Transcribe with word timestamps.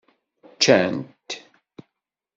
Ččan-t? 0.55 1.29